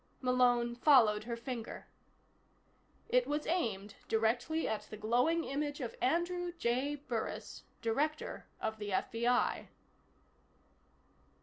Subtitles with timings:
[0.19, 1.85] Malone followed her finger.
[3.07, 6.95] It was aimed directly at the glowing image of Andrew J.
[6.95, 9.67] Burris, Director of the FBI.